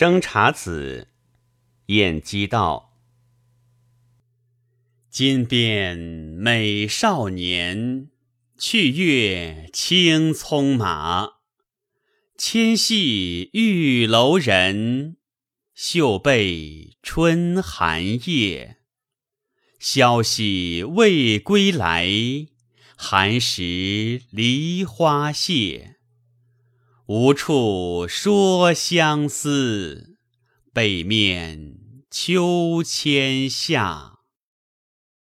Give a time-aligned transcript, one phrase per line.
[0.00, 1.08] 生查子，
[1.88, 2.96] 晏几道。
[5.10, 8.08] 金鞭美少年，
[8.56, 11.32] 去月青葱马。
[12.38, 15.18] 牵系玉楼人，
[15.74, 18.78] 绣被春寒夜。
[19.78, 22.08] 消息未归来，
[22.96, 25.99] 寒食梨花谢。
[27.12, 30.14] 无处说相思，
[30.72, 31.74] 背面
[32.08, 34.19] 秋千下。